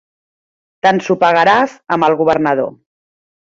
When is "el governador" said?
2.11-2.75